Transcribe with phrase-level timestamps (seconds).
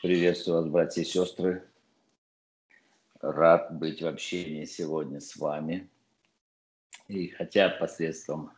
[0.00, 1.68] Приветствую вас, братья и сестры.
[3.20, 5.90] Рад быть в общении сегодня с вами.
[7.08, 8.52] И хотя посредством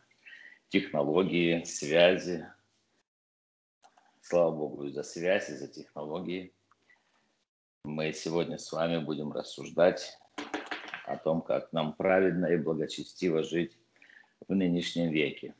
[0.69, 2.45] технологии, связи,
[4.21, 6.53] слава Богу за связь и за технологии,
[7.85, 10.19] мы сегодня с вами будем рассуждать
[11.05, 13.75] о том, как нам правильно и благочестиво жить
[14.47, 15.55] в нынешнем веке.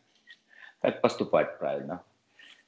[0.79, 2.04] Как поступать правильно.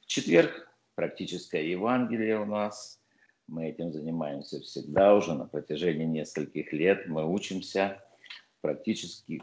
[0.00, 3.03] В четверг практическое Евангелие у нас.
[3.46, 7.06] Мы этим занимаемся всегда уже на протяжении нескольких лет.
[7.06, 8.02] Мы учимся
[8.60, 9.42] практически,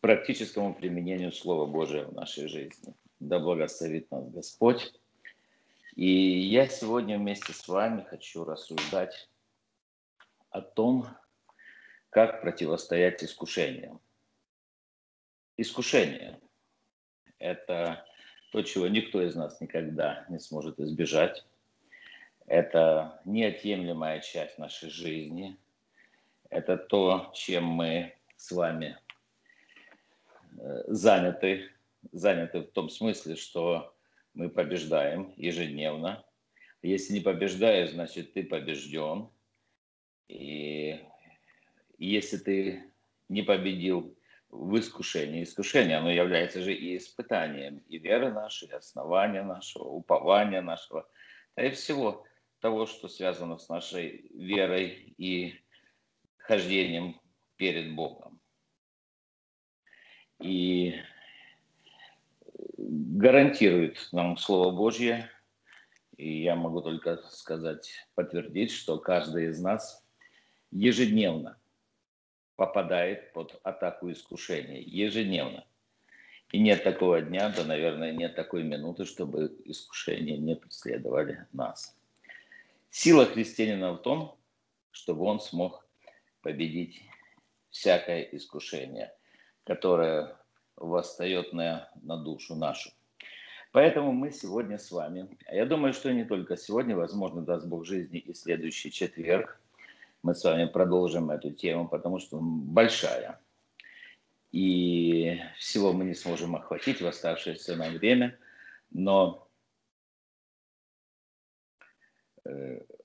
[0.00, 2.94] практическому применению Слова Божия в нашей жизни.
[3.18, 4.92] Да благословит нас Господь.
[5.96, 9.28] И я сегодня вместе с вами хочу рассуждать
[10.50, 11.06] о том,
[12.10, 14.00] как противостоять искушениям.
[15.56, 16.40] Искушение–
[17.38, 18.06] это
[18.52, 21.44] то, чего никто из нас никогда не сможет избежать.
[22.46, 25.56] Это неотъемлемая часть нашей жизни.
[26.50, 28.98] Это то, чем мы с вами
[30.58, 31.70] э, заняты,
[32.12, 33.94] заняты в том смысле, что
[34.34, 36.24] мы побеждаем ежедневно.
[36.82, 39.28] Если не побеждаешь, значит ты побежден.
[40.28, 41.00] И
[41.98, 42.92] если ты
[43.28, 44.14] не победил
[44.52, 45.42] в искушении.
[45.42, 51.08] Искушение, оно является же и испытанием и веры нашей, и основания нашего, упования нашего,
[51.56, 52.24] да и всего
[52.62, 55.60] того, что связано с нашей верой и
[56.38, 57.20] хождением
[57.56, 58.40] перед Богом.
[60.38, 60.94] И
[62.78, 65.28] гарантирует нам Слово Божье,
[66.16, 70.06] и я могу только сказать, подтвердить, что каждый из нас
[70.70, 71.58] ежедневно
[72.54, 75.66] попадает под атаку искушения ежедневно.
[76.52, 81.96] И нет такого дня, да, наверное, нет такой минуты, чтобы искушения не преследовали нас.
[82.94, 84.38] Сила христианина в том,
[84.90, 85.88] чтобы он смог
[86.42, 87.00] победить
[87.70, 89.14] всякое искушение,
[89.64, 90.36] которое
[90.76, 92.90] восстает на, на душу нашу.
[93.72, 97.86] Поэтому мы сегодня с вами, а я думаю, что не только сегодня, возможно, даст Бог
[97.86, 99.58] жизни и следующий четверг,
[100.22, 103.40] мы с вами продолжим эту тему, потому что большая.
[104.50, 108.38] И всего мы не сможем охватить в оставшееся нам время,
[108.90, 109.48] но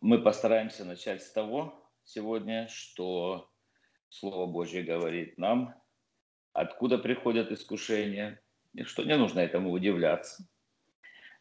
[0.01, 3.49] мы постараемся начать с того сегодня, что
[4.09, 5.75] Слово Божье говорит нам,
[6.53, 8.41] откуда приходят искушения,
[8.73, 10.47] и что не нужно этому удивляться–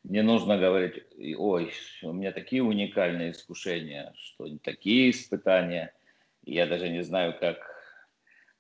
[0.09, 1.03] не нужно говорить,
[1.37, 5.95] ой, у меня такие уникальные искушения, что такие испытания,
[6.43, 7.59] я даже не знаю, как,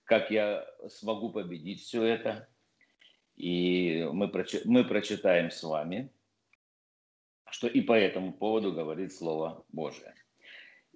[0.04, 2.48] как я смогу победить все это.
[3.36, 4.32] И мы,
[4.64, 6.10] мы прочитаем с вами,
[7.56, 10.14] что и по этому поводу говорит Слово Божие.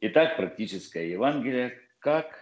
[0.02, 2.38] Итак, практическое Евангелие, как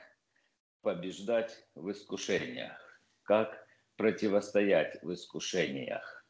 [0.82, 3.64] побеждать в искушениях, как
[3.94, 6.26] противостоять в искушениях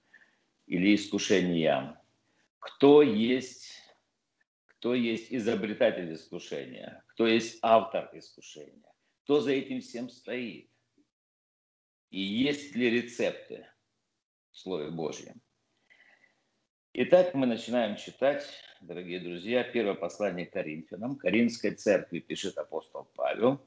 [0.67, 1.99] или искушения.
[2.59, 3.73] Кто есть,
[4.67, 8.93] кто есть изобретатель искушения, кто есть автор искушения,
[9.25, 10.69] кто за этим всем стоит.
[12.11, 13.67] И есть ли рецепты
[14.51, 15.41] в Слове Божьем.
[16.95, 18.45] Итак, мы начинаем читать,
[18.81, 21.17] дорогие друзья, первое послание Коринфянам.
[21.17, 23.61] Коринфской церкви пишет апостол Павел.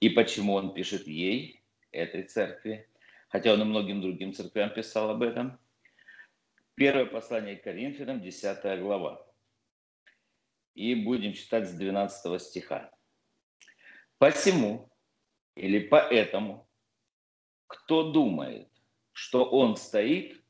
[0.00, 2.88] И почему он пишет ей, этой церкви,
[3.28, 5.58] хотя он и многим другим церквям писал об этом–
[6.74, 9.24] Первое послание Коринфянам, 10 глава.
[10.74, 12.90] И будем читать с 12 стиха.
[14.18, 14.90] «Посему
[15.54, 16.66] или поэтому,
[17.66, 18.70] кто думает,
[19.12, 20.42] что он стоит,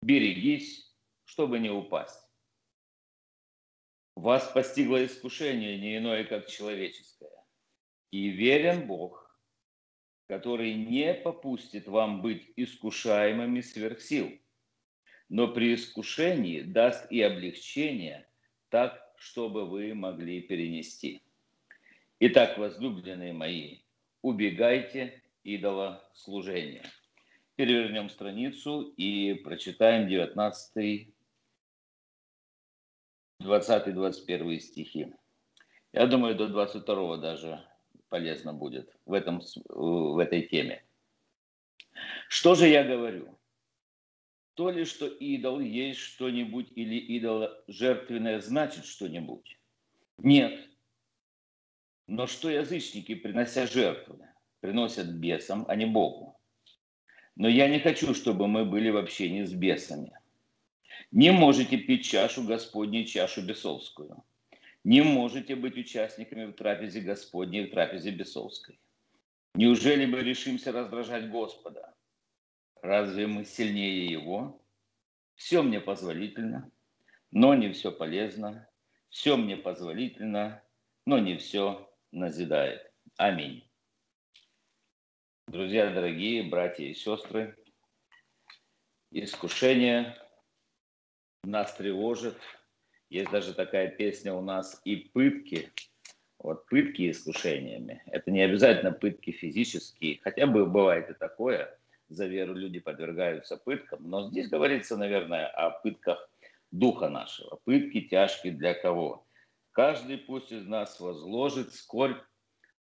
[0.00, 0.87] берегись,
[1.28, 2.28] чтобы не упасть.
[4.16, 7.44] Вас постигло искушение не иное, как человеческое.
[8.10, 9.30] И верен Бог,
[10.26, 14.30] который не попустит вам быть искушаемыми сверх сил–
[15.28, 18.26] но при искушении даст и облегчение
[18.70, 21.22] так, чтобы вы могли перенести.
[22.20, 23.78] Итак, возлюбленные мои,
[24.22, 26.84] убегайте идола служения.
[27.56, 31.08] Перевернем страницу и прочитаем 19,
[33.42, 35.14] 20-21 стихи.
[35.92, 37.64] Я думаю, до 22 даже
[38.08, 40.84] полезно будет в, этом, в этой теме.
[42.28, 43.38] Что же я говорю?
[44.58, 49.56] то ли, что идол есть что-нибудь или идол жертвенное значит что-нибудь?
[50.18, 50.68] Нет.
[52.08, 54.18] Но что язычники, принося жертвы,
[54.58, 56.36] приносят бесам, а не Богу?
[57.36, 60.10] Но я не хочу, чтобы мы были в общении с бесами.
[61.10, 64.22] Не можете пить чашу Господней, чашу бесовскую.
[64.84, 68.78] Не можете быть участниками в трапезе Господней, в трапезе бесовской.
[69.54, 71.94] Неужели мы решимся раздражать Господа?
[72.82, 74.62] Разве мы сильнее Его?
[75.34, 76.70] Все мне позволительно,
[77.30, 78.68] но не все полезно.
[79.08, 80.62] Все мне позволительно,
[81.06, 82.92] но не все назидает.
[83.16, 83.66] Аминь.
[85.46, 87.56] Друзья дорогие, братья и сестры,
[89.10, 90.14] искушение
[91.44, 92.36] нас тревожит.
[93.10, 95.72] Есть даже такая песня у нас и пытки.
[96.38, 98.02] Вот пытки искушениями.
[98.06, 101.76] Это не обязательно пытки физические, хотя бы бывает и такое.
[102.08, 104.08] За веру люди подвергаются пыткам.
[104.08, 106.30] Но здесь говорится, наверное, о пытках
[106.70, 107.56] духа нашего.
[107.64, 109.26] Пытки тяжкие для кого?
[109.72, 112.22] Каждый пусть из нас возложит скорбь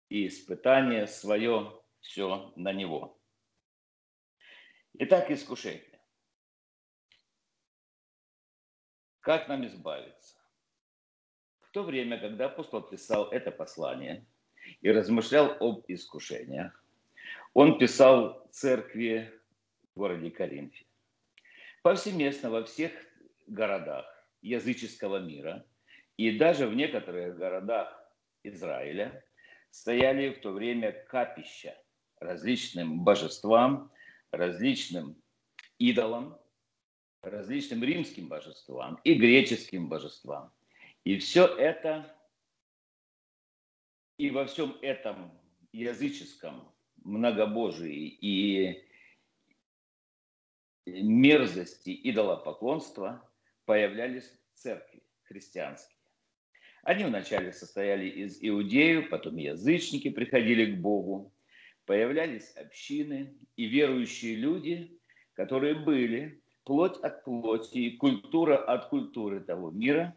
[0.09, 3.17] и испытание свое все на него.
[4.99, 5.92] Итак, искушение.
[9.23, 10.35] Как нам избавиться?
[11.61, 14.25] В то время, когда апостол писал это послание
[14.81, 16.83] и размышлял об искушениях,
[17.53, 19.31] он писал церкви
[19.95, 20.85] в городе Коринфе.
[21.83, 22.91] Повсеместно во всех
[23.47, 24.05] городах
[24.41, 25.65] языческого мира
[26.17, 27.97] и даже в некоторых городах
[28.43, 29.23] Израиля
[29.69, 31.77] стояли в то время капища
[32.19, 33.89] различным божествам,
[34.31, 35.15] различным
[35.79, 36.37] идолам,
[37.23, 40.53] различным римским божествам и греческим божествам.
[41.05, 42.15] И все это,
[44.17, 45.31] и во всем этом
[45.71, 46.71] языческом
[47.03, 48.85] многобожии и
[50.85, 53.29] мерзости идолопоклонства
[53.65, 55.97] появлялись церкви христианские.
[56.83, 61.33] Они вначале состояли из иудеев, потом язычники приходили к Богу,
[61.85, 64.99] появлялись общины и верующие люди,
[65.33, 70.15] которые были плоть от плоти и культура от культуры того мира,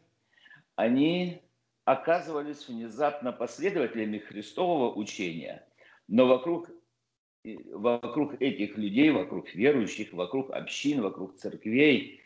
[0.74, 1.42] они
[1.84, 5.66] оказывались внезапно последователями Христового учения,
[6.08, 6.70] но вокруг,
[7.44, 12.20] вокруг этих людей, вокруг верующих, вокруг общин, вокруг церквей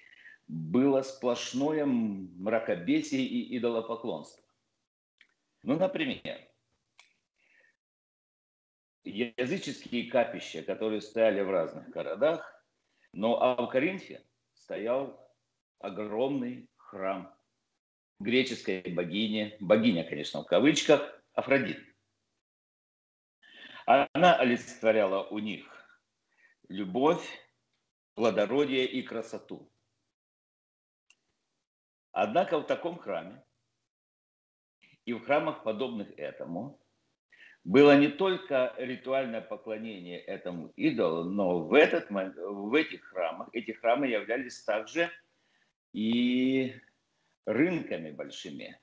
[0.49, 4.43] было сплошное мракобесие и идолопоклонство.
[5.63, 6.41] Ну, например,
[9.05, 12.60] языческие капища, которые стояли в разных городах,
[13.13, 14.25] но а в Коринфе
[14.55, 15.21] стоял
[15.79, 17.35] огромный храм
[18.19, 21.79] греческой богини, богиня, конечно, в кавычках, Афродит.
[23.87, 25.67] Она олицетворяла у них
[26.69, 27.27] любовь,
[28.15, 29.73] плодородие и красоту.
[32.13, 33.45] Однако в таком храме
[35.05, 36.81] и в храмах, подобных этому,
[37.65, 44.09] было не только ритуальное поклонение этому идолу, но в, этот, в этих храмах, эти храмы
[44.09, 45.11] являлись также
[45.93, 46.75] и
[47.45, 48.79] рынками большими,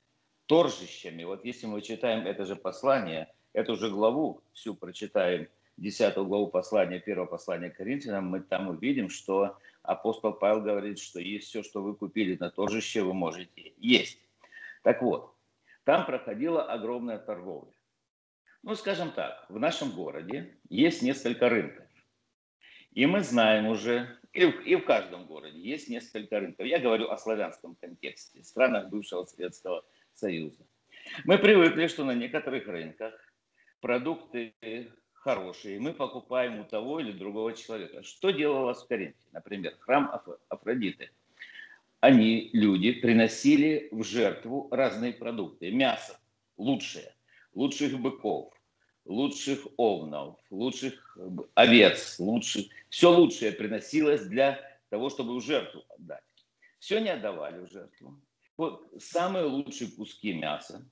[0.45, 1.23] торжищами.
[1.23, 5.47] Вот если мы читаем это же послание, эту же главу, всю прочитаем,
[5.77, 11.47] 10 главу послания, первого послания Коринфянам, мы там увидим, что апостол Павел говорит, что есть
[11.47, 14.19] все, что вы купили на торжище, вы можете есть.
[14.81, 15.33] Так вот,
[15.83, 17.71] там проходила огромная торговля.
[18.67, 21.85] Ну, скажем так, в нашем городе есть несколько рынков.
[22.91, 26.65] И мы знаем уже, и в, и в каждом городе есть несколько рынков.
[26.65, 30.67] Я говорю о славянском контексте, странах бывшего Советского Союза.
[31.23, 33.13] Мы привыкли, что на некоторых рынках
[33.79, 34.53] продукты
[35.13, 38.03] хорошие, мы покупаем у того или другого человека.
[38.03, 39.29] Что делалось в Коринфе?
[39.31, 40.11] Например, храм
[40.49, 41.09] Афродиты.
[42.01, 45.71] Они, люди, приносили в жертву разные продукты.
[45.71, 46.19] Мясо
[46.57, 47.15] лучшее,
[47.53, 48.56] лучших быков,
[49.07, 51.17] лучших овнов, лучших
[51.55, 54.59] овец, лучших, все лучшее приносилось для
[54.89, 56.23] того, чтобы жертву отдать.
[56.79, 58.21] Все не отдавали в жертву.
[58.57, 60.85] Вот самые лучшие куски мяса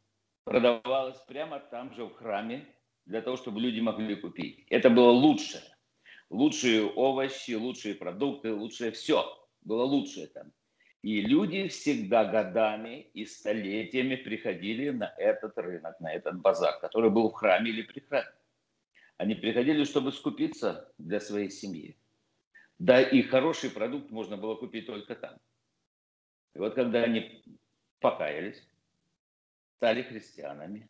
[0.43, 2.65] продавалось прямо там же в храме
[3.05, 4.65] для того, чтобы люди могли купить.
[4.69, 5.63] Это было лучшее.
[6.29, 9.25] Лучшие овощи, лучшие продукты, лучшее все.
[9.61, 10.51] Было лучшее там.
[11.05, 17.29] И люди всегда годами и столетиями приходили на этот рынок, на этот базар, который был
[17.29, 18.33] в храме или при храме.
[19.17, 21.95] Они приходили, чтобы скупиться для своей семьи.
[22.79, 25.37] Да и хороший продукт можно было купить только там.
[26.55, 27.43] И вот когда они
[27.99, 28.67] покаялись,
[29.75, 30.89] стали христианами,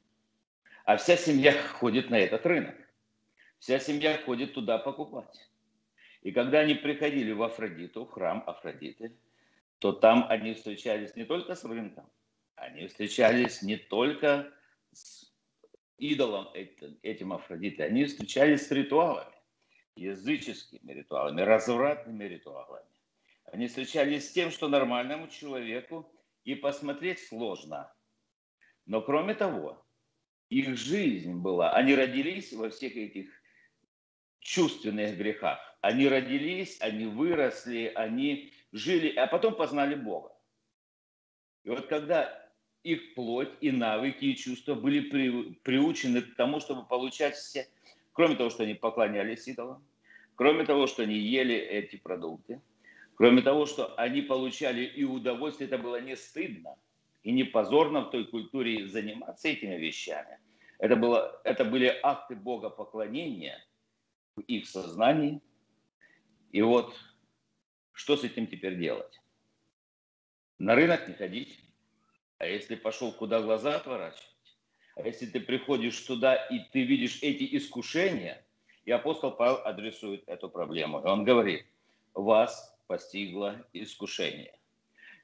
[0.86, 2.76] а вся семья ходит на этот рынок.
[3.60, 5.50] Вся семья ходит туда покупать.
[6.22, 9.12] И когда они приходили в Афродиту, в храм Афродиты,
[9.86, 12.10] то там они встречались не только с рынком,
[12.56, 14.52] они встречались не только
[14.94, 15.32] с
[16.00, 16.50] идолом
[17.04, 19.36] этим Афродиты, они встречались с ритуалами,
[19.96, 22.90] языческими ритуалами, развратными ритуалами,
[23.44, 26.12] Они встречались с тем, что нормальному человеку
[26.46, 27.94] и посмотреть сложно.
[28.88, 29.86] Но кроме того,
[30.50, 33.30] их жизнь была, они родились во всех этих
[34.40, 35.60] чувственных грехах.
[35.82, 40.32] Они родились, они выросли, они жили, а потом познали Бога.
[41.64, 42.46] И вот когда
[42.84, 47.68] их плоть и навыки и чувства были при, приучены к тому, чтобы получать все,
[48.12, 49.84] кроме того, что они поклонялись идолам,
[50.36, 52.62] кроме того, что они ели эти продукты,
[53.16, 56.76] кроме того, что они получали и удовольствие, это было не стыдно
[57.24, 60.38] и не позорно в той культуре заниматься этими вещами.
[60.80, 63.66] Это, было, это были акты богопоклонения
[64.36, 65.42] в их сознании.
[66.52, 66.94] И вот
[67.96, 69.22] что с этим теперь делать?
[70.60, 71.60] На рынок не ходить.
[72.38, 74.30] А если пошел, куда глаза отворачивать?
[74.96, 78.46] А если ты приходишь туда и ты видишь эти искушения,
[78.84, 81.00] и апостол Павел адресует эту проблему.
[81.00, 81.66] И он говорит,
[82.14, 84.60] вас постигло искушение.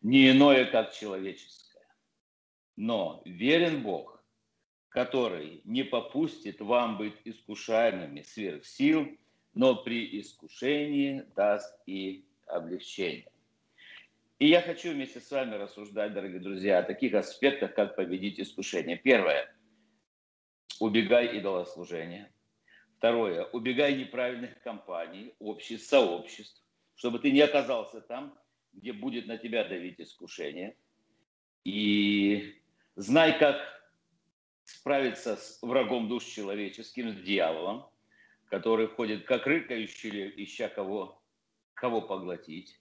[0.01, 1.85] Не иное, как человеческое.
[2.77, 4.23] Но верен Бог,
[4.89, 9.07] который не попустит вам быть искушаемыми сверх сил,
[9.53, 13.31] но при искушении даст и облегчение.
[14.39, 18.97] И я хочу вместе с вами рассуждать, дорогие друзья, о таких аспектах, как победить искушение.
[18.97, 19.55] Первое.
[20.79, 22.31] Убегай идолослужения.
[22.97, 23.45] Второе.
[23.45, 26.59] Убегай неправильных компаний, обществ, сообществ,
[26.95, 28.35] чтобы ты не оказался там,
[28.73, 30.75] где будет на тебя давить искушение.
[31.63, 32.59] И
[32.95, 33.57] знай, как
[34.63, 37.85] справиться с врагом душ человеческим, с дьяволом,
[38.45, 41.20] который ходит как рыкающий, ища кого,
[41.81, 42.79] кого поглотить.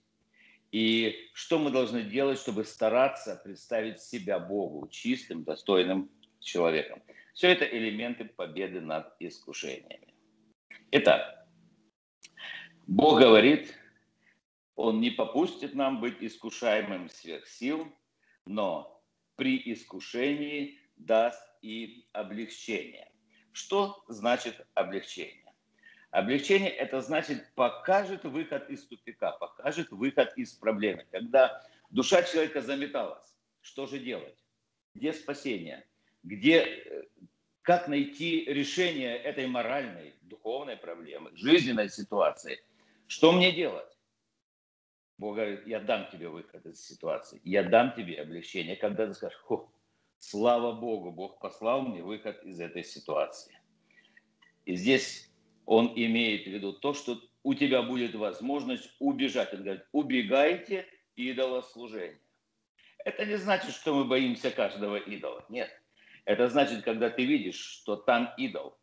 [0.71, 7.01] И что мы должны делать, чтобы стараться представить себя Богу чистым, достойным человеком.
[7.33, 10.13] Все это элементы победы над искушениями.
[10.91, 11.47] Итак,
[12.85, 13.73] Бог говорит,
[14.75, 17.87] Он не попустит нам быть искушаемым сверх сил,
[18.45, 19.03] но
[19.35, 23.11] при искушении даст и облегчение.
[23.51, 25.40] Что значит облегчение?
[26.11, 31.05] Облегчение– это значит покажет выход из тупика, покажет выход из проблемы.
[31.09, 34.37] Когда душа человека заметалась, что же делать?
[34.93, 35.87] Где спасение?
[36.23, 37.03] Где, э,
[37.61, 42.61] как найти решение этой моральной, духовной проблемы, жизненной ситуации?
[43.07, 43.97] Что мне делать?
[45.17, 49.39] Бог говорит, я дам тебе выход из ситуации, я дам тебе облегчение, когда ты скажешь,
[50.19, 53.57] слава Богу, Бог послал мне выход из этой ситуации.
[54.65, 55.30] И здесь
[55.65, 59.53] он имеет в виду то, что у тебя будет возможность убежать.
[59.53, 62.19] Он говорит, убегайте идолослужения.
[63.03, 65.43] Это не значит, что мы боимся каждого идола.
[65.49, 65.69] Нет.
[66.25, 68.77] Это значит, когда ты видишь, что там идол,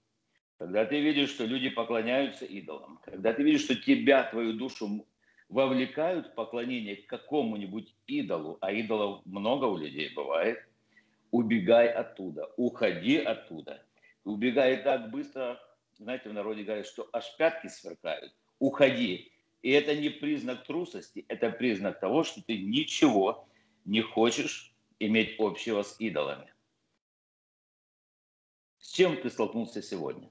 [0.59, 5.07] когда ты видишь, что люди поклоняются идолам, когда ты видишь, что тебя, твою душу
[5.49, 10.59] вовлекают в поклонение к какому-нибудь идолу, а идолов много у людей бывает,
[11.31, 13.85] убегай оттуда, уходи оттуда.
[14.25, 15.61] Убегай так быстро,
[15.99, 19.33] знаете, в народе говорят, что аж пятки сверкают, уходи.
[19.63, 23.49] И это не признак трусости, это признак того, что ты ничего
[23.85, 26.53] не хочешь иметь общего с идолами.
[28.79, 30.31] С чем ты столкнулся сегодня?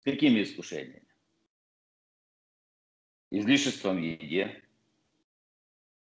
[0.00, 1.06] С какими искушениями?
[3.30, 4.62] Излишеством в еде?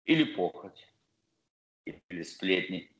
[0.04, 0.88] Или похоть?
[1.84, 2.90] Или сплетни?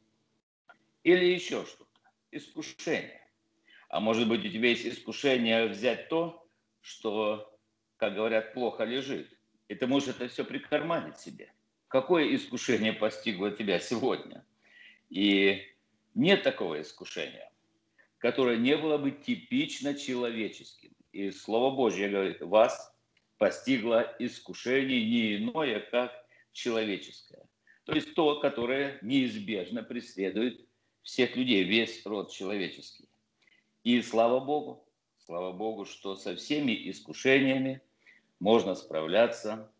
[1.05, 2.01] Или еще что-то?
[2.33, 3.22] Искушение.
[3.93, 6.49] А может быть, у тебя есть искушение взять то,
[6.81, 7.55] что,
[7.99, 9.29] как говорят, плохо лежит.
[9.69, 11.53] И ты можешь это все прикарманить себе.
[11.89, 14.47] Какое искушение постигло тебя сегодня?
[15.11, 15.63] И
[16.15, 17.53] нет такого искушения,
[18.17, 20.97] которое не было бы типично человеческим.
[21.13, 22.97] И Слово Божье говорит, вас
[23.37, 26.13] постигло искушение не иное, как
[26.53, 27.47] человеческое.
[27.85, 30.67] То есть то, которое неизбежно преследует
[31.03, 33.07] всех людей, весь род человеческий.
[33.85, 34.87] И слава Богу,
[35.19, 37.83] слава Богу, что со всеми искушениями
[38.39, 39.73] можно справляться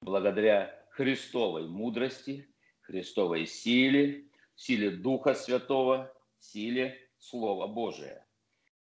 [0.00, 2.48] благодаря Христовой мудрости,
[2.80, 4.24] Христовой силе,
[4.56, 8.26] силе Духа Святого, силе Слова Божия.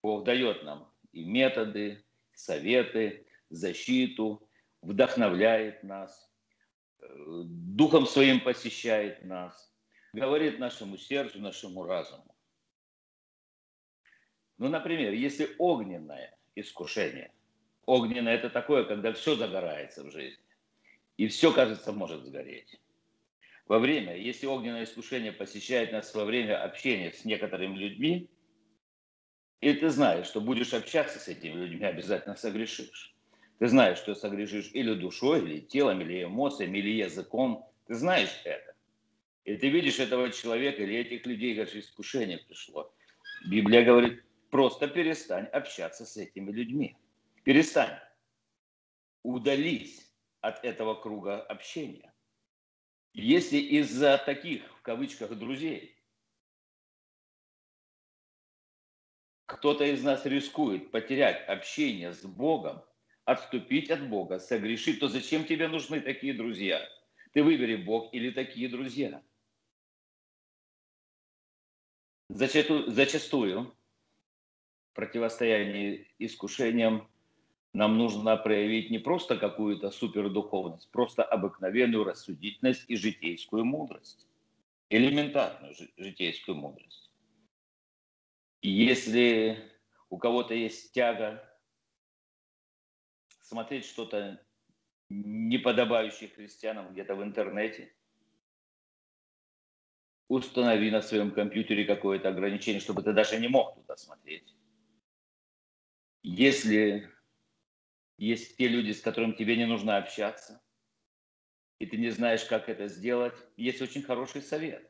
[0.02, 2.04] Бог дает нам и методы,
[2.34, 4.46] советы, защиту,
[4.82, 6.30] вдохновляет нас,
[7.00, 7.06] э,
[7.44, 9.72] Духом Своим посещает нас,
[10.12, 12.31] говорит нашему сердцу, нашему разуму.
[14.62, 17.32] Ну, например, если огненное искушение.
[17.84, 20.38] Огненное– это такое, когда все загорается в жизни.
[21.16, 22.80] И все, кажется, может сгореть.
[23.66, 28.28] Во время, если огненное искушение посещает нас во время общения с некоторыми людьми,
[29.60, 33.16] и ты знаешь, что будешь общаться с этими людьми, обязательно согрешишь.
[33.58, 37.68] Ты знаешь, что согрешишь или душой, или телом, или эмоциями, или языком.
[37.88, 38.76] Ты знаешь это.
[39.44, 42.94] И ты видишь этого человека или этих людей, как искушение пришло.
[43.44, 46.94] Библия говорит, просто перестань общаться с этими людьми.
[47.42, 47.98] Перестань.
[49.22, 52.12] Удались от этого круга общения.
[53.14, 55.96] Если из-за таких, в кавычках, друзей,
[59.46, 62.84] кто-то из нас рискует потерять общение с Богом,
[63.24, 66.86] отступить от Бога, согрешить, то зачем тебе нужны такие друзья?
[67.32, 69.22] Ты выбери Бог или такие друзья.
[72.28, 73.74] Зачастую, зачастую
[74.94, 77.08] противостоянии искушениям
[77.72, 84.28] нам нужно проявить не просто какую-то супердуховность, просто обыкновенную рассудительность и житейскую мудрость.
[84.90, 87.10] Элементарную житейскую мудрость.
[88.60, 89.58] Если
[90.10, 91.42] у кого-то есть тяга
[93.40, 94.38] смотреть что-то
[95.08, 97.92] неподобающее христианам где-то в интернете,
[100.28, 104.54] установи на своем компьютере какое-то ограничение, чтобы ты даже не мог туда смотреть.
[106.22, 107.10] Если
[108.16, 110.62] есть те люди, с которыми тебе не нужно общаться,
[111.80, 114.88] и ты не знаешь, как это сделать, есть очень хороший совет.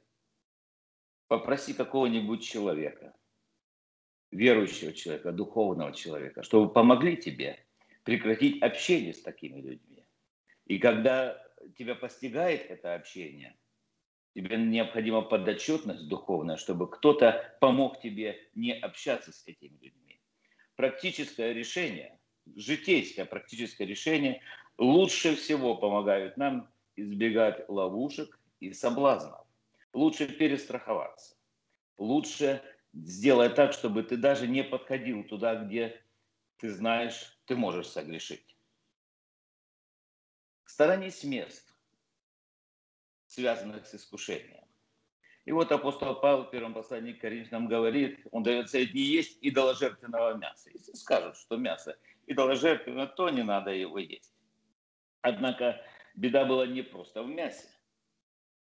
[1.28, 3.16] Попроси какого-нибудь человека,
[4.30, 7.64] верующего человека, духовного человека, чтобы помогли тебе
[8.04, 10.06] прекратить общение с такими людьми.
[10.66, 11.42] И когда
[11.78, 13.58] тебя постигает это общение,
[14.34, 20.01] тебе необходима подотчетность духовная, чтобы кто-то помог тебе не общаться с этими людьми.
[20.76, 22.18] Практическое решение–
[22.56, 24.42] житейское практическое решение
[24.78, 29.46] лучше всего помогают нам избегать ловушек и соблазнов.
[29.92, 31.36] Лучше перестраховаться.
[31.98, 32.62] Лучше
[32.92, 36.02] сделать так, чтобы ты даже не подходил туда, где
[36.56, 38.56] ты знаешь, ты можешь согрешить.
[40.64, 41.74] Сторонись мест,
[43.26, 44.61] связанных с искушением.
[45.44, 49.38] И вот апостол Павел в первом послании к Коринфянам говорит, он дает совет не есть
[49.40, 50.70] идоложертвенного мяса.
[50.72, 54.32] Если скажут, что мясо идоложертвенно, то не надо его есть.
[55.20, 55.80] Однако
[56.14, 57.68] беда была не просто в мясе.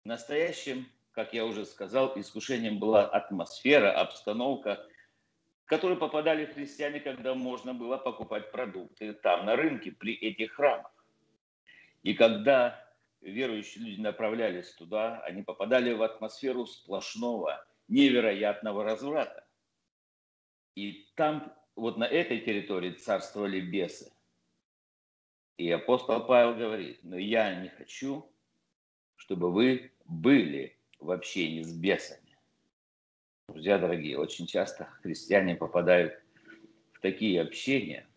[0.05, 4.85] Настоящим, как я уже сказал, искушением была атмосфера, обстановка,
[5.65, 10.91] в которую попадали христиане, когда можно было покупать продукты там, на рынке, при этих храмах.
[12.03, 12.88] И когда
[13.21, 19.47] верующие люди направлялись туда, они попадали в атмосферу сплошного, невероятного разврата.
[20.75, 24.11] И там вот на этой территории царствовали бесы.
[25.57, 28.31] И апостол Павел говорит, но я не хочу,
[29.15, 32.37] чтобы вы были в общении с бесами.
[33.49, 36.21] Друзья дорогие, очень часто христиане попадают
[36.93, 38.07] в такие общения,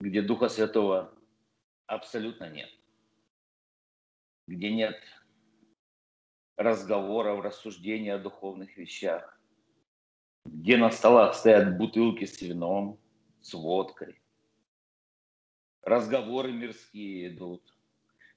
[0.00, 1.12] где Духа Святого
[1.86, 2.70] абсолютно нет,
[4.46, 5.00] где нет
[6.56, 9.38] разговоров, рассуждений о духовных вещах,
[10.44, 12.98] где на столах стоят бутылки с вином,
[13.40, 14.20] с водкой.
[15.82, 17.62] Разговоры мирские идут,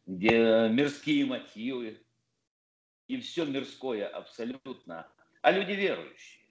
[0.05, 2.03] где мирские мотивы.
[3.07, 5.11] И все мирское абсолютно.
[5.41, 6.45] А люди верующие.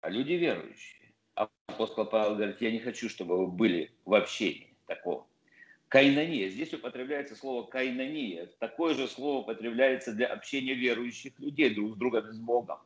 [0.00, 1.14] А люди верующие.
[1.34, 5.26] Апостол Павел говорит, я не хочу, чтобы вы были в общении такого.
[5.88, 6.48] Кайнония.
[6.48, 8.46] Здесь употребляется слово кайнония.
[8.58, 12.78] Такое же слово употребляется для общения верующих людей друг с другом и с Богом.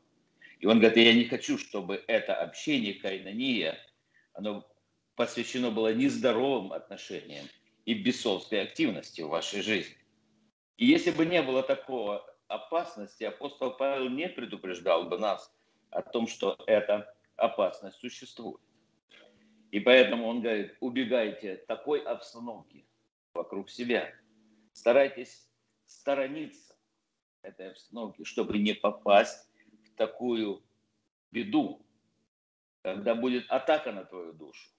[0.59, 3.79] И он говорит, я не хочу, чтобы это общение, кайнония,
[4.33, 4.67] оно
[5.15, 7.47] посвящено было нездоровым отношениям
[7.85, 9.97] и бесовской активности в вашей жизни.
[10.77, 15.53] И если бы не было такого опасности, апостол Павел не предупреждал бы нас
[15.91, 18.61] о том, что эта опасность существует.
[19.71, 22.87] И поэтому он говорит, убегайте такой обстановки
[23.35, 24.13] вокруг себя.
[24.73, 25.49] Старайтесь
[25.87, 26.77] сторониться
[27.43, 29.49] этой обстановки, чтобы не попасть
[29.97, 30.63] такую
[31.31, 31.85] беду,
[32.83, 34.71] когда будет атака на твою душу.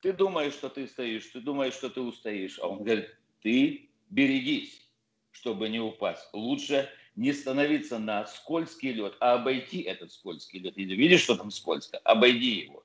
[0.00, 3.08] Ты думаешь, что ты стоишь, ты думаешь, что ты устоишь, а он говорит,
[3.40, 4.90] ты берегись,
[5.30, 6.28] чтобы не упасть.
[6.32, 10.76] Лучше не становиться на скользкий лед, а обойти этот скользкий лед.
[10.76, 12.84] Если видишь, что там скользко, обойди его.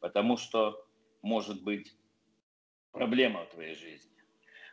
[0.00, 0.85] Потому что
[1.26, 1.94] может быть
[2.92, 4.22] проблема в твоей жизни.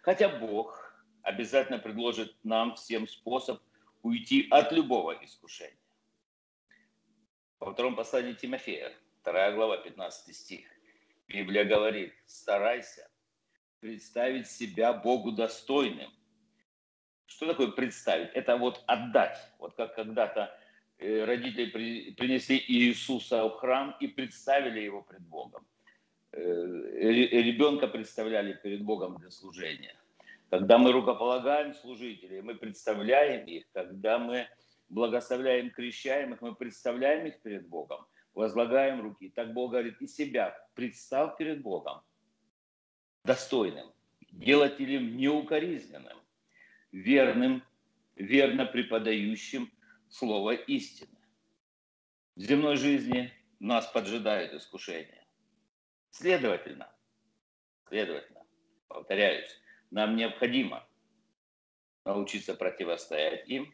[0.04, 3.62] Хотя Бог обязательно предложит нам всем способ
[4.04, 5.78] уйти от любого искушения
[7.60, 8.92] во втором послании Тимофея,
[9.24, 10.68] 2 глава, 15 стих.
[11.28, 13.10] Библия говорит, старайся
[13.80, 16.12] представить себя Богу достойным.
[17.26, 18.32] Что такое представить?
[18.34, 19.38] Это вот отдать.
[19.60, 20.56] Вот как когда-то
[20.98, 21.70] э, родители
[22.12, 25.66] принесли Иисуса в храм и представили его пред Богом.
[26.34, 29.96] Ребенка представляли перед Богом для служения.
[30.50, 33.66] Когда мы рукополагаем служителей, мы представляем их.
[33.72, 34.48] Когда мы
[34.90, 39.30] благословляем крещаем их, мы представляем их перед Богом, возлагаем руки.
[39.30, 42.02] Так Бог говорит, и себя представь перед Богом
[43.24, 43.92] достойным,
[44.32, 46.18] делателем неукоризненным,
[46.92, 47.64] верным,
[48.16, 49.72] верно преподающим
[50.10, 51.18] слово истины.
[52.36, 55.23] В земной жизни нас поджидают искушения.
[56.14, 56.96] Следовательно,
[57.90, 58.46] следовательно,
[58.88, 59.50] повторяюсь,
[59.90, 60.88] нам необходимо
[62.06, 63.74] научиться противостоять им.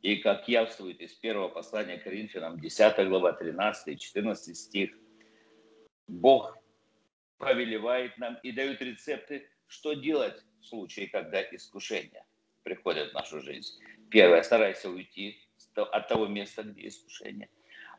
[0.00, 4.98] И как явствует из первого послания Коринфянам, 10 глава, 13 и 14 стих,
[6.08, 6.56] Бог
[7.36, 12.24] повелевает нам и дает рецепты, что делать в случае, когда искушения
[12.62, 13.82] приходят в нашу жизнь.
[14.10, 17.50] Первое, старайся уйти от того места, где искушение.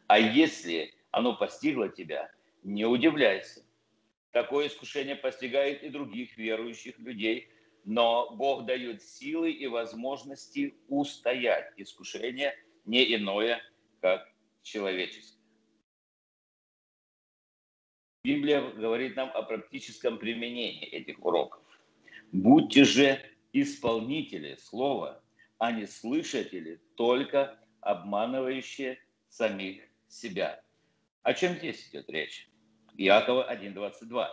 [0.07, 2.31] А если оно постигло тебя,
[2.65, 3.63] не удивляйся.
[4.31, 7.47] Такое искушение постигает и других верующих людей,
[7.85, 11.71] но Бог дает силы и возможности устоять.
[11.77, 13.61] Искушение не иное,
[14.01, 14.27] как
[14.63, 15.39] человеческое.
[18.23, 21.61] Библия говорит нам о практическом применении этих уроков.
[22.31, 23.21] Будьте же
[23.53, 25.23] исполнители слова,
[25.59, 28.99] а не слышатели, только обманывающие
[29.29, 30.63] самих себя.
[31.21, 32.49] О чем здесь идет речь?
[32.97, 34.27] Иакова 1.22.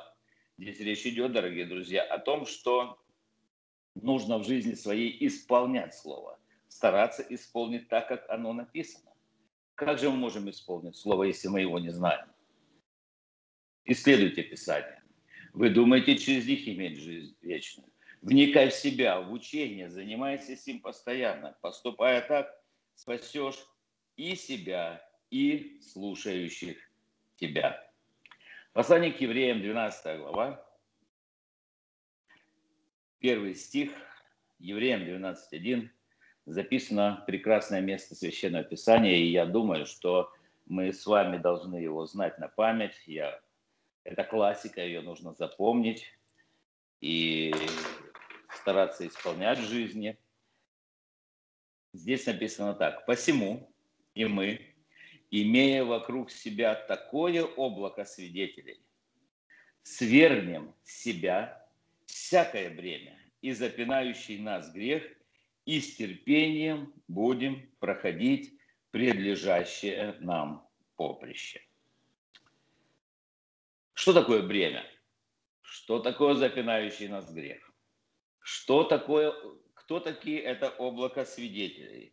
[0.59, 3.03] Здесь речь идет, дорогие друзья, о том, что
[3.94, 9.12] нужно в жизни своей исполнять Слово, стараться исполнить так, как оно написано.
[9.75, 12.27] Как же мы можем исполнить Слово, если мы его не знаем?
[13.85, 15.03] Исследуйте Писание.
[15.53, 17.90] Вы думаете через них иметь жизнь вечную.
[18.20, 21.59] Вникай в себя, в учение, занимайся с ним постоянно.
[21.61, 22.48] Поступая так,
[22.94, 23.66] спасешь
[24.16, 26.79] и себя, и слушающих
[27.35, 27.91] тебя.
[28.73, 30.67] Послание к евреям, 12 глава,
[33.19, 33.93] первый стих,
[34.59, 35.91] евреям 12.1,
[36.47, 40.33] записано прекрасное место Священного Писания, и я думаю, что
[40.65, 42.99] мы с вами должны его знать на память.
[43.05, 43.43] Я...
[44.05, 46.07] Это классика, ее нужно запомнить
[47.03, 47.53] и
[48.55, 50.17] стараться исполнять в жизни.
[51.93, 53.05] Здесь написано так.
[53.05, 53.71] «Посему
[54.15, 54.72] и мы,
[55.33, 58.81] имея вокруг себя такое облако свидетелей,
[59.83, 61.66] свергнем с себя
[62.05, 65.03] всякое бремя и запинающий нас грех,
[65.64, 68.53] и с терпением будем проходить
[68.90, 71.62] предлежащее нам поприще.
[73.95, 74.85] Что такое бремя?
[75.62, 77.73] Что такое запинающий нас грех?
[78.40, 79.33] Что такое,
[79.75, 82.12] кто такие это облако свидетелей?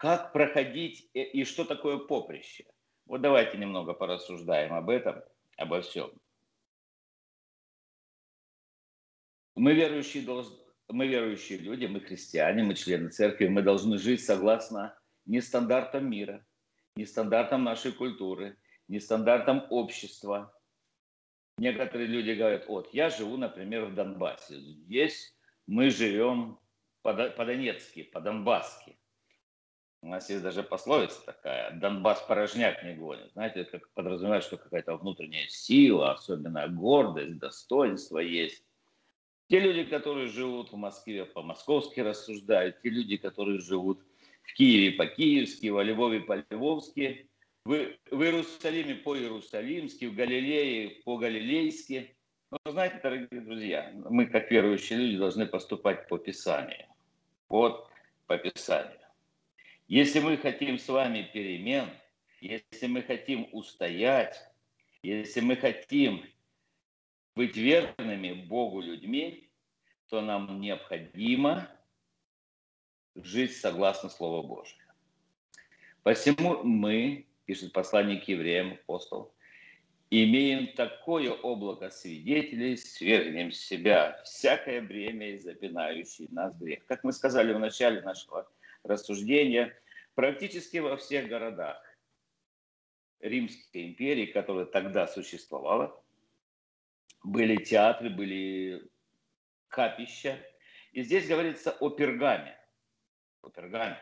[0.00, 2.64] Как проходить и что такое поприще?
[3.04, 5.22] Вот давайте немного порассуждаем об этом,
[5.58, 6.10] обо всем.
[9.56, 10.56] Мы верующие, должны,
[10.88, 16.46] мы верующие люди, мы христиане, мы члены церкви, мы должны жить согласно не стандартам мира,
[16.96, 18.56] не стандартам нашей культуры,
[18.88, 20.58] не стандартам общества.
[21.58, 24.60] Некоторые люди говорят, вот, я живу, например, в Донбассе.
[24.60, 25.36] Здесь
[25.66, 26.58] мы живем
[27.02, 28.96] по-донецки, по-донбасски.
[30.02, 33.32] У нас есть даже пословица такая, Донбасс порожняк не гонит.
[33.32, 38.64] Знаете, как подразумевает, что какая-то внутренняя сила, особенно гордость, достоинство есть.
[39.48, 42.80] Те люди, которые живут в Москве, по-московски рассуждают.
[42.80, 44.00] Те люди, которые живут
[44.42, 47.28] в Киеве по-киевски, во Львове по-львовски,
[47.64, 47.70] в,
[48.10, 52.16] в Иерусалиме по-иерусалимски, в Галилее по-галилейски.
[52.50, 56.86] Но знаете, дорогие друзья, мы, как верующие люди, должны поступать по Писанию.
[57.48, 57.88] Вот
[58.26, 58.99] по Писанию.
[59.90, 61.90] Если мы хотим с вами перемен,
[62.40, 64.40] если мы хотим устоять,
[65.02, 66.24] если мы хотим
[67.34, 69.50] быть верными Богу людьми,
[70.08, 71.68] то нам необходимо
[73.16, 74.78] жить согласно Слову Божию.
[76.04, 79.34] Посему мы, пишет послание к евреям апостол,
[80.08, 86.86] имеем такое облако свидетелей, свергнем с себя всякое бремя и запинающий нас грех.
[86.86, 88.48] Как мы сказали в начале нашего
[88.82, 89.76] рассуждения,
[90.14, 91.82] практически во всех городах
[93.20, 96.02] Римской империи, которая тогда существовала,
[97.22, 98.90] были театры, были
[99.68, 100.38] капища.
[100.92, 102.58] И здесь говорится о Пергаме.
[103.42, 103.98] О Пергаме.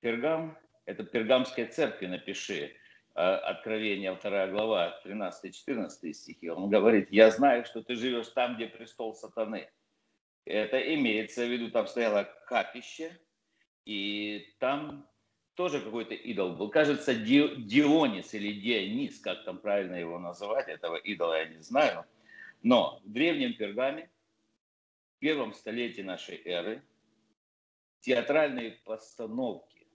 [0.00, 2.76] Пергам– это Пергамская церковь, напиши.
[3.14, 6.50] А, Откровение, 2 глава, 13-14 стихи.
[6.50, 9.70] Он говорит, я знаю, что ты живешь там, где престол сатаны.
[10.44, 13.18] Это имеется в виду, там стояло капище,
[13.86, 15.08] и там
[15.54, 16.68] тоже какой-то идол был.
[16.68, 22.04] Кажется, Дионис или Дионис, как там правильно его называть, этого идола я не знаю.
[22.62, 24.10] Но в древнем Пергаме,
[25.16, 26.82] в первом столетии нашей эры,
[28.00, 29.86] театральные постановки,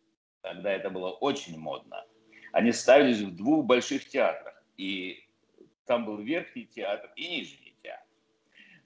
[0.42, 2.06] когда это было очень модно,
[2.54, 4.64] они ставились в двух больших театрах.
[4.78, 5.28] И
[5.86, 8.08] там был верхний театр и нижний театр.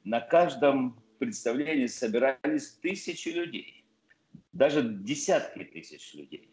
[0.04, 3.75] На каждом представлении собирались тысячи людей,
[4.56, 6.50] даже десятки тысяч людей.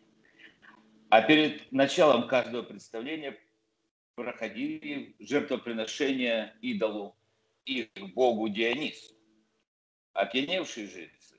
[1.09, 3.39] А перед началом каждого представления
[4.17, 7.17] проходили жертвоприношения идолу
[7.65, 9.15] и богу Дионису.
[10.15, 11.37] Опьяневшие жрецы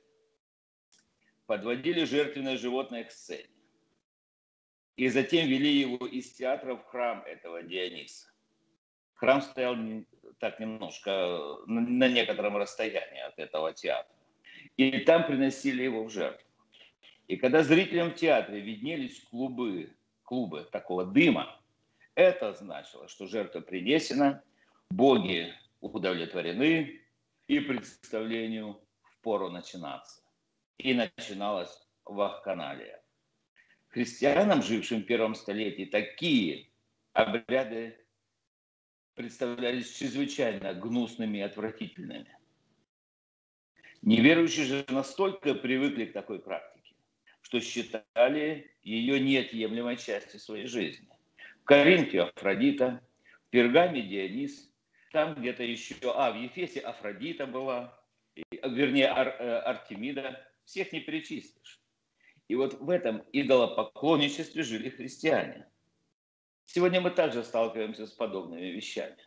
[1.45, 3.49] подводили жертвенное животное к сцене.
[4.95, 8.31] И затем вели его из театра в храм этого Диониса.
[9.15, 9.75] Храм стоял
[10.39, 14.15] так немножко на некотором расстоянии от этого театра.
[14.77, 16.52] И там приносили его в жертву.
[17.27, 21.59] И когда зрителям в театре виднелись клубы, клубы такого дыма,
[22.15, 24.43] это значило, что жертва принесена,
[24.89, 26.99] боги удовлетворены,
[27.47, 30.21] и представлению впору начинаться.
[30.77, 33.01] И начиналась вахканалия.
[33.89, 36.69] Христианам, жившим в первом столетии, такие
[37.13, 37.97] обряды
[39.13, 42.37] представлялись чрезвычайно гнусными и отвратительными.
[44.01, 46.72] Неверующие же настолько привыкли к такой практике,
[47.53, 51.07] что считали ее неотъемлемой частью своей жизни.
[51.61, 52.99] В Коринфе Афродита,
[53.45, 54.73] в Пергаме Дионис,
[55.11, 57.95] там где-то еще, а, в Ефесе Афродита была,
[58.35, 61.79] вернее, Ар, э, Артемида, всех не перечислишь.
[62.47, 65.67] И вот в этом идолопоклонничестве жили христиане.
[66.65, 69.17] Сегодня мы также сталкиваемся с подобными вещами.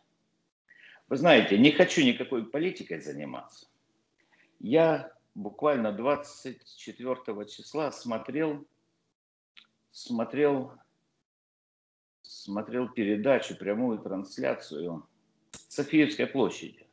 [1.07, 3.67] Вы знаете, не хочу никакой политикой заниматься.
[4.59, 8.65] Я буквально 24 числа смотрел,
[9.91, 10.73] смотрел,
[12.23, 15.07] смотрел передачу, прямую трансляцию
[15.51, 16.87] Софиевской площади.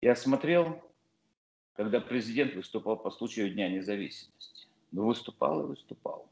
[0.00, 0.80] Я смотрел,
[1.74, 4.68] когда президент выступал по случаю Дня независимости.
[4.92, 6.30] Ну, выступал и выступал.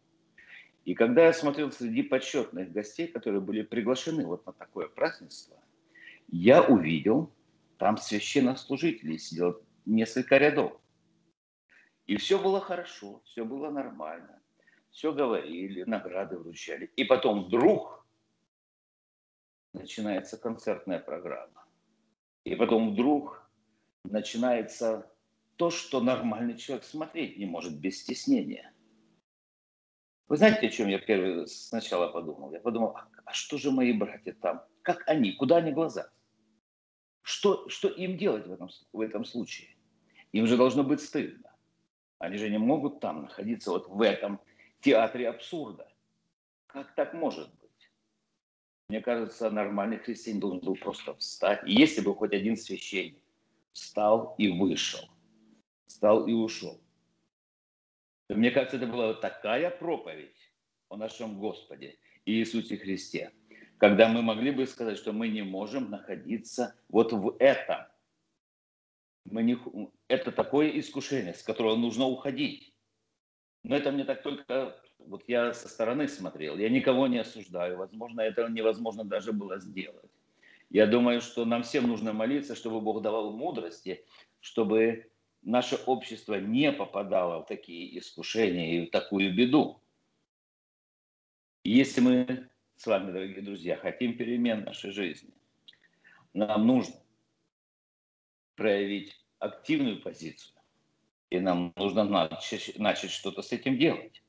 [0.85, 5.57] И когда я смотрел среди почетных гостей, которые были приглашены вот на такое празднество,
[6.29, 7.33] я увидел,
[7.79, 10.79] там священнослужители сидел несколько рядов.
[12.07, 14.41] И все было хорошо, все было нормально.
[14.91, 16.87] Все говорили, награды вручали.
[16.97, 18.07] И потом вдруг
[19.73, 21.67] начинается концертная программа.
[22.45, 23.49] И потом вдруг
[24.05, 25.11] начинается
[25.57, 28.73] то, что нормальный человек смотреть не может без стеснения.
[30.29, 32.53] Вы знаете, о чем я первый сначала подумал?
[32.53, 34.65] Я подумал, а, а что же мои братья там?
[34.83, 35.33] Как они?
[35.33, 36.11] Куда они глаза?
[37.23, 39.76] Что, что им делать в этом, в этом случае?
[40.33, 41.53] Им же должно быть стыдно.
[42.19, 44.41] Они же не могут там находиться вот в этом
[44.81, 45.91] театре абсурда.
[46.67, 47.91] Как так может быть?
[48.89, 51.63] Мне кажется, нормальный христианин должен был просто встать.
[51.67, 53.23] И если бы хоть один священник
[53.73, 55.09] встал и вышел,
[55.87, 56.81] встал и ушел,
[58.29, 60.37] мне кажется, это была такая проповедь
[60.89, 63.33] о нашем Господе Иисусе Христе,
[63.79, 67.87] когда мы могли бы сказать, что мы не можем находиться вот в этом–
[69.37, 69.59] мы не,
[70.09, 72.73] это такое искушение, с которого нужно уходить.
[73.65, 78.23] Но это мне так только, вот я со стороны смотрел, я никого не осуждаю, возможно,
[78.23, 80.11] это невозможно даже было сделать.
[80.71, 84.07] Я думаю, что нам всем нужно молиться, чтобы Бог давал мудрости,
[84.41, 85.11] чтобы
[85.43, 89.83] наше общество не попадало в такие искушения и в такую беду.
[91.63, 95.35] Если мы с вами, дорогие друзья, хотим перемен в нашей жизни,
[96.33, 96.97] нам нужно
[98.55, 100.55] проявить активную позицию.
[101.31, 104.23] И нам нужно начать, начать что-то с этим делать.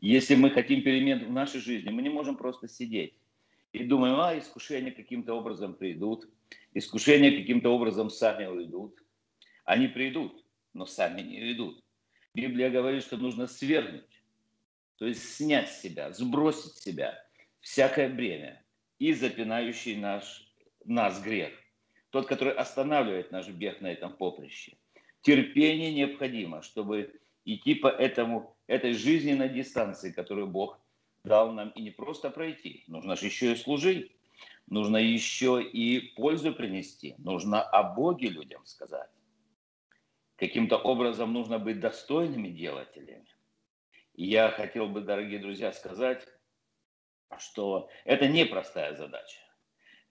[0.00, 3.14] Если мы хотим перемен в нашей жизни, мы не можем просто сидеть
[3.72, 6.28] и думаем, а, искушения каким-то образом придут,
[6.74, 9.02] искушения каким-то образом сами уйдут.
[9.64, 11.82] Они придут, но сами не уйдут.
[12.34, 14.22] Библия говорит, что нужно свергнуть,
[14.96, 17.18] то есть снять с себя, сбросить себя
[17.60, 18.62] всякое бремя
[18.98, 20.46] и запинающий наш,
[20.84, 21.52] нас грех
[22.14, 24.76] тот, который останавливает наш бег на этом поприще.
[25.22, 30.78] Терпение необходимо, чтобы идти по этому, этой жизненной дистанции, которую Бог
[31.24, 32.84] дал нам, и не просто пройти.
[32.86, 34.12] Нужно же еще и служить.
[34.68, 37.16] Нужно еще и пользу принести.
[37.18, 39.10] Нужно о Боге людям сказать.
[40.36, 43.26] Каким-то образом нужно быть достойными делателями.
[44.14, 46.24] Я хотел бы, дорогие друзья, сказать,
[47.38, 49.43] что это непростая задача.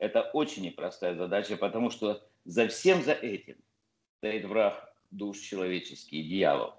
[0.04, 3.56] Это очень непростая задача, потому что за всем за этим
[4.18, 6.74] стоит враг душ человеческий, дьявол.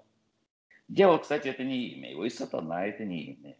[0.89, 3.57] Дьявол, кстати, это не имя его, и сатана это не имя.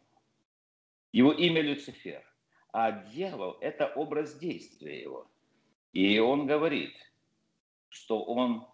[1.14, 2.24] Его имя Люцифер.
[2.74, 5.28] А дьявол– это образ действия его.
[5.94, 6.94] И он говорит,
[7.90, 8.68] что он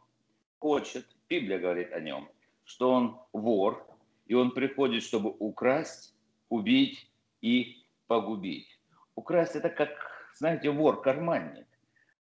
[0.60, 2.28] хочет, Библия говорит о нем,
[2.66, 3.88] что он вор,
[4.26, 6.14] и он приходит, чтобы украсть,
[6.50, 8.78] убить и погубить.
[9.16, 10.11] Украсть– это как,
[10.42, 11.68] знаете, вор-карманник.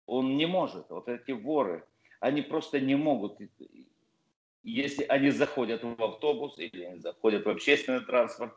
[0.05, 1.83] Он не может, вот эти воры,
[2.20, 3.38] они просто не могут,
[4.62, 8.53] если они заходят в автобус или они заходят в общественный транспорт,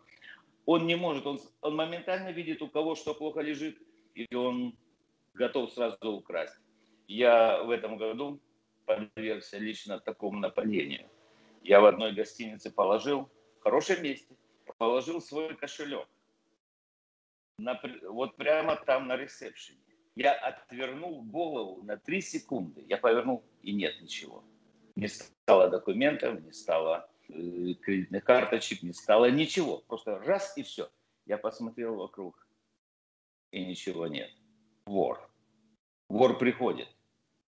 [0.65, 3.77] он не может, он, он моментально видит, у кого что плохо лежит,
[4.13, 4.75] и он
[5.33, 6.59] готов сразу украсть.
[7.07, 8.41] Я в этом году
[8.85, 11.07] подвергся лично такому нападению.
[11.63, 14.35] Я в одной гостинице положил, в хорошем месте,
[14.77, 16.09] положил свой кошелек.
[17.57, 19.79] На, вот прямо там на ресепшене.
[20.15, 22.85] Я отвернул голову на три секунды.
[22.87, 24.43] Я повернул, и нет ничего.
[24.95, 29.79] Не стало документов, не стало Э, кредитных карточек, не стало ничего.
[29.87, 30.89] Просто раз и все.
[31.25, 32.47] Я посмотрел вокруг,
[33.51, 34.29] и ничего нет.
[34.85, 35.27] Вор.
[36.07, 36.87] Вор приходит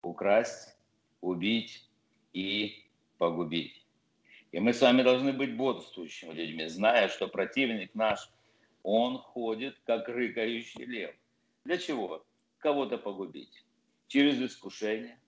[0.02, 0.76] украсть,
[1.20, 1.90] убить
[2.32, 2.84] и
[3.18, 3.84] погубить.
[4.52, 8.30] И мы с вами должны быть бодрствующими людьми, зная, что противник наш,
[8.84, 11.14] он ходит, как рыкающий лев.
[11.64, 12.24] Для чего?
[12.58, 13.64] Кого-то погубить.
[14.06, 15.18] Через искушение,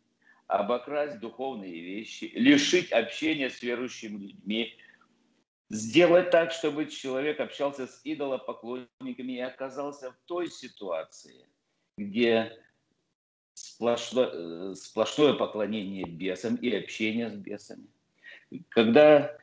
[0.46, 4.76] обокрасть духовные вещи, лишить общения с верующими людьми,
[5.70, 11.48] сделать так, чтобы человек общался с идолопоклонниками и оказался в той ситуации,
[11.96, 12.62] где
[13.54, 17.88] сплошное, сплошное поклонение бесам и общение с бесами.
[18.68, 19.34] Когда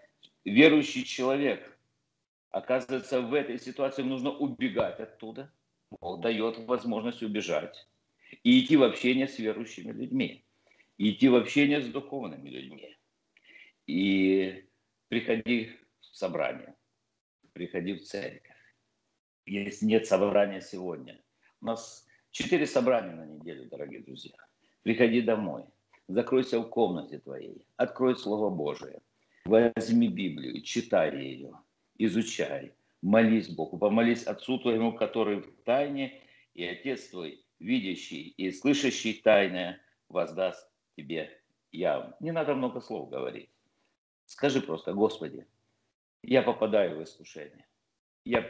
[0.46, 1.73] верующий человек
[2.54, 5.52] оказывается в этой ситуации, нужно убегать оттуда.
[6.00, 7.88] Бог дает возможность убежать
[8.44, 10.44] и идти в общение с верующими людьми
[10.98, 12.98] идти в общение с духовными людьми.
[13.88, 14.66] И
[15.10, 16.76] приходи в собрание,
[17.54, 18.52] приходи в церковь.
[19.46, 21.22] Если нет собрания сегодня,
[21.62, 24.36] у нас четыре собрания на неделю, дорогие друзья.
[24.84, 25.66] Приходи домой,
[26.08, 29.02] закройся в комнате твоей, открой Слово Божие,
[29.46, 31.54] возьми Библию, читай ее,
[32.06, 36.22] изучай, молись Богу, помолись Отцу твоему, который в тайне,
[36.54, 42.16] и Отец твой, видящий и слышащий тайное, воздаст тебе явно.
[42.20, 43.50] Не надо много слов говорить.
[44.26, 45.48] Скажи просто, Господи,
[46.22, 47.66] я попадаю в искушение.
[48.26, 48.50] Я...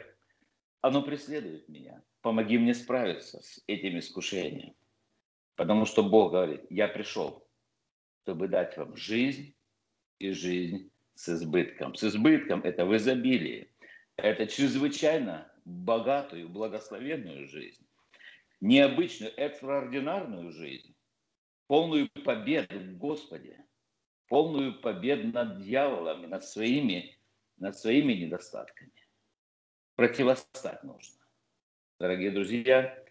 [0.80, 2.02] Оно преследует меня.
[2.20, 4.74] Помоги мне справиться с этим искушением.
[5.56, 7.46] Потому что Бог говорит, я пришел,
[8.22, 9.54] чтобы дать вам жизнь
[10.18, 11.94] и жизнь с избытком.
[11.94, 13.70] С избытком это в изобилии.
[14.16, 17.86] Это чрезвычайно богатую, благословенную жизнь.
[18.60, 20.94] Необычную, экстраординарную жизнь
[21.66, 23.64] полную победу в Господе,
[24.28, 27.18] полную победу над дьяволом и над своими,
[27.56, 28.92] над своими недостатками.
[29.96, 31.20] Противостать нужно.
[32.00, 33.02] Дорогие друзья,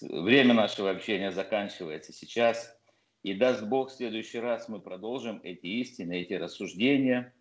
[0.00, 2.78] время нашего общения заканчивается сейчас.
[3.22, 7.32] И даст Бог, в следующий раз мы продолжим эти истины, эти рассуждения.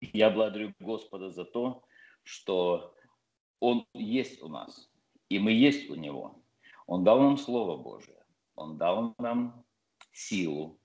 [0.00, 1.84] Я благодарю Господа за то,
[2.22, 2.94] что
[3.58, 4.90] Он есть у нас,
[5.28, 6.40] и мы есть у Него.
[6.86, 8.24] Он дал нам Слово Божие.
[8.54, 9.64] Он дал нам
[10.12, 10.80] силу,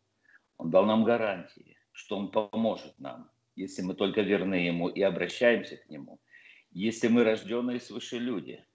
[0.58, 5.78] Он дал нам гарантии, что Он поможет нам, если мы только верны Ему и обращаемся
[5.78, 6.20] к Нему.
[6.72, 8.66] Если мы рожденные свыше люди,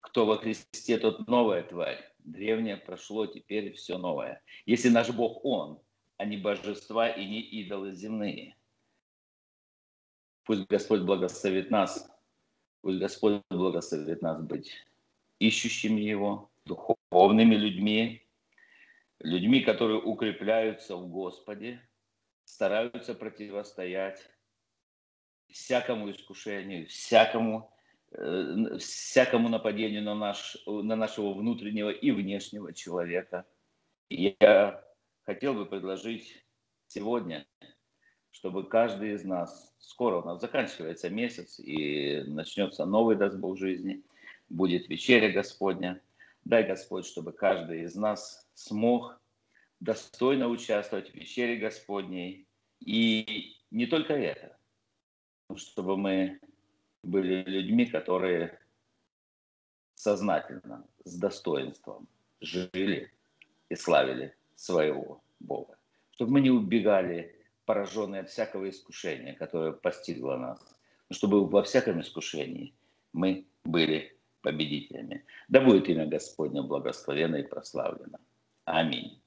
[0.00, 2.11] кто во Христе, тот новая тварь.
[2.24, 4.42] Древнее прошло, теперь все новое.
[4.64, 5.80] Если наш Бог Он,
[6.16, 8.56] а не божества и не идолы земные.
[10.44, 12.08] Пусть Господь благословит нас,
[12.80, 14.72] пусть Господь благословит нас быть
[15.40, 18.24] ищущими Его, духовными людьми,
[19.18, 21.80] людьми, которые укрепляются в Господе,
[22.44, 24.30] стараются противостоять
[25.48, 27.71] всякому искушению, всякому,
[28.78, 33.46] всякому нападению на, наш, на нашего внутреннего и внешнего человека.
[34.08, 34.84] Я
[35.24, 36.44] хотел бы предложить
[36.86, 37.46] сегодня,
[38.30, 44.02] чтобы каждый из нас, скоро у нас заканчивается месяц и начнется новый, даст Бог, жизни,
[44.48, 46.00] будет вечеря Господня–
[46.44, 49.20] Дай, Господь, чтобы каждый из нас смог
[49.78, 52.48] достойно участвовать в вечере Господней.
[52.80, 54.58] И не только это,
[55.54, 56.40] чтобы мы
[57.02, 58.58] были людьми, которые
[59.94, 62.08] сознательно, с достоинством
[62.40, 63.10] жили
[63.68, 65.76] и славили своего Бога.
[66.12, 70.58] Чтобы мы не убегали, пораженные от всякого искушения, которое постигло нас.
[71.08, 72.74] Но чтобы во всяком искушении
[73.12, 75.24] мы были победителями.
[75.48, 78.18] Да будет имя Господне благословено и прославлено.
[78.64, 79.21] Аминь.